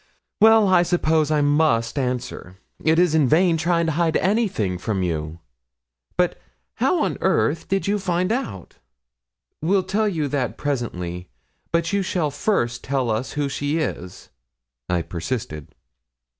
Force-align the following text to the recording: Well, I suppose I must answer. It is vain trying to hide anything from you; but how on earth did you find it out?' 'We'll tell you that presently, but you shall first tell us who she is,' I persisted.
Well, 0.39 0.67
I 0.69 0.81
suppose 0.81 1.29
I 1.29 1.41
must 1.41 1.99
answer. 1.99 2.57
It 2.83 2.97
is 2.97 3.13
vain 3.13 3.55
trying 3.55 3.85
to 3.85 3.91
hide 3.91 4.17
anything 4.17 4.79
from 4.79 5.03
you; 5.03 5.37
but 6.17 6.41
how 6.77 7.03
on 7.03 7.19
earth 7.21 7.67
did 7.67 7.85
you 7.87 7.99
find 7.99 8.31
it 8.31 8.35
out?' 8.35 8.79
'We'll 9.61 9.83
tell 9.83 10.09
you 10.09 10.27
that 10.29 10.57
presently, 10.57 11.29
but 11.71 11.93
you 11.93 12.01
shall 12.01 12.31
first 12.31 12.83
tell 12.83 13.11
us 13.11 13.33
who 13.33 13.47
she 13.47 13.77
is,' 13.77 14.29
I 14.89 15.03
persisted. 15.03 15.67